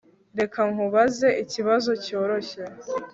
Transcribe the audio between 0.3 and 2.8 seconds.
Reka nkubaze ikibazo cyoroshye